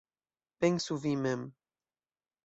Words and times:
Pensu 0.63 0.97
vi 1.03 1.13
mem! 1.25 1.43